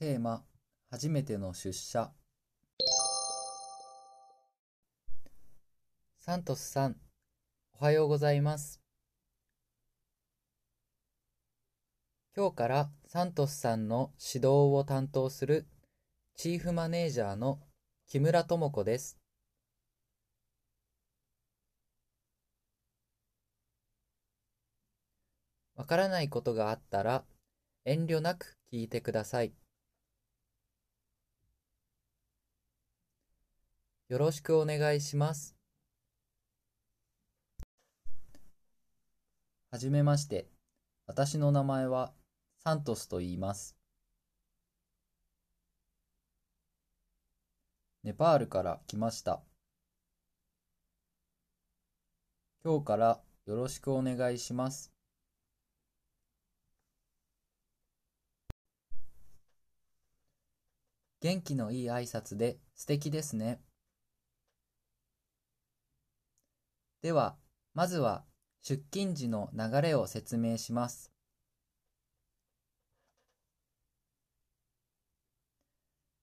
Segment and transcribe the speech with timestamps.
[0.00, 0.44] テーマ、
[0.92, 2.12] 初めての出社。
[6.20, 6.94] サントスさん、
[7.72, 8.80] おはようございます。
[12.36, 15.66] 今日からサントスさんの指導を担当する
[16.36, 17.58] チーフマネージャーの
[18.06, 19.18] 木村智子です。
[25.74, 27.24] わからないことがあったら
[27.84, 29.52] 遠慮なく聞いてください。
[34.08, 35.54] よろしくお願いします。
[39.70, 40.48] はじめまして。
[41.06, 42.14] 私の名前は
[42.64, 43.76] サントスと言います。
[48.02, 49.42] ネパールから来ました。
[52.64, 54.90] 今日からよろしくお願いします。
[61.20, 63.60] 元気のいい挨拶で素敵ですね。
[67.00, 67.36] では、
[67.74, 68.24] まずは
[68.62, 71.12] 出勤時の流れを説明します。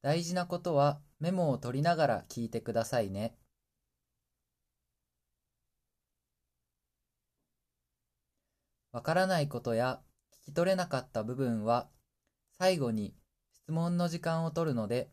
[0.00, 3.36] 大事なことはメモを取りながら聞いてくださいね。
[8.92, 10.00] わからないことや
[10.42, 11.88] 聞き取れなかった部分は
[12.58, 13.14] 最後に
[13.54, 15.10] 質問の時間を取るので、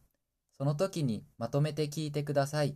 [0.57, 2.75] その時にまとめて聞いてください。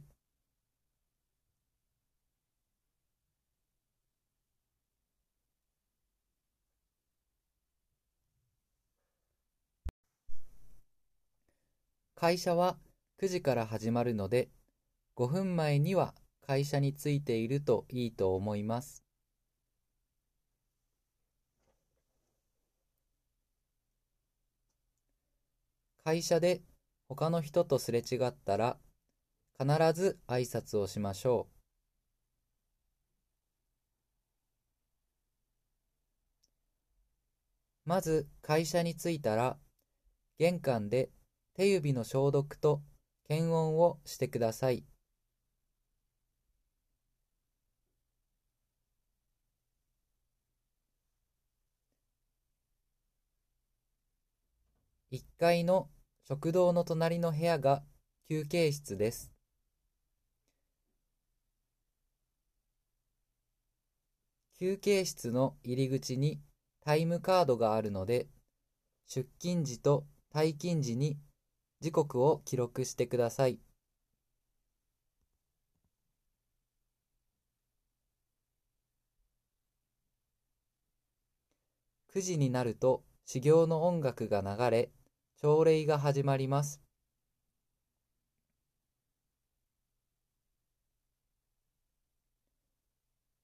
[12.23, 12.77] 会社は
[13.17, 14.47] 9時から始まるので、
[15.17, 19.03] 5分前には会社に着いているといいと思います。
[26.05, 26.61] 会社で
[27.09, 28.77] 他の人とすれ違ったら、
[29.59, 31.49] 必ず挨拶をしましょう。
[37.83, 39.57] まず会社に着いたら、
[40.39, 41.09] 玄関で
[41.55, 42.81] 手指の消毒と
[43.27, 44.83] 検温をしてください。
[55.11, 55.89] 1階の
[56.27, 57.83] 食堂の隣の部屋が
[58.27, 59.31] 休憩室です。
[64.57, 66.39] 休憩室の入り口に
[66.81, 68.27] タイムカードがあるので、
[69.05, 71.19] 出勤時と退勤時に
[71.83, 73.59] 時刻を記録してください。
[82.07, 84.91] 9時になると始業の音楽が流れ、
[85.41, 86.81] 朝礼が始まります。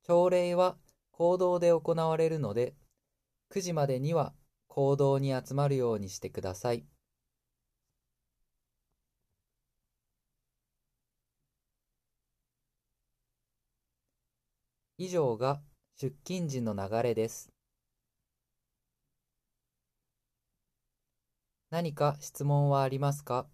[0.03, 0.77] 朝礼は
[1.11, 2.73] 行動で行われるので、
[3.50, 4.33] 9時までには
[4.69, 6.85] 行動に集まるようにしてください。
[15.01, 15.61] 以上が
[15.95, 17.49] 出勤時の流れです。
[21.69, 23.47] 何か質問はありますか？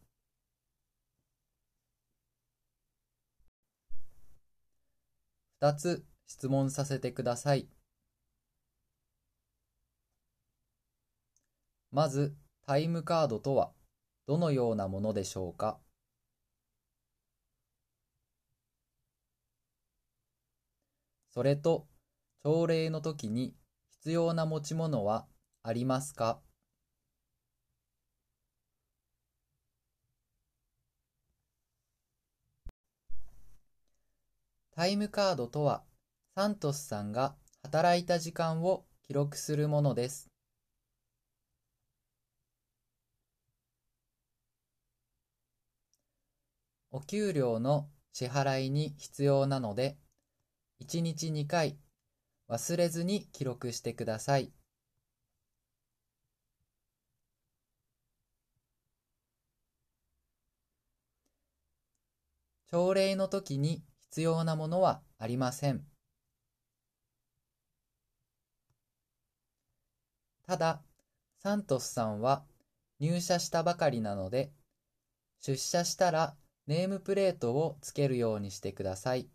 [5.61, 7.67] 二つ質問させてください。
[11.91, 12.35] まず、
[12.65, 13.71] タイムカードとは
[14.25, 15.79] どのようなものでしょうか？
[21.35, 21.85] それと、
[22.45, 23.53] 朝礼の時に
[23.89, 25.27] 必要な持ち物は
[25.63, 26.39] ありますか？
[34.71, 35.83] タイムカードとは、
[36.35, 40.29] サントスさんが働いた時間を記録するものです。
[46.91, 49.97] お給料の支払いに必要なので、
[50.79, 51.77] 1日2回
[52.47, 54.51] 忘れずに記録してください。
[62.67, 65.85] 朝礼の時に必要なものはありません。
[70.45, 70.83] ただ、
[71.39, 72.43] サントスさんは
[72.99, 74.51] 入社したばかりなので、
[75.39, 76.35] 出社したら
[76.67, 79.29] ネームプレートをつけるようにしてください。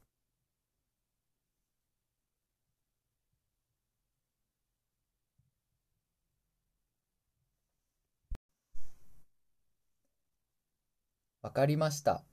[11.43, 12.25] わかりました。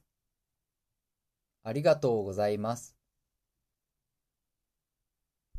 [1.63, 2.96] ありがとうございます。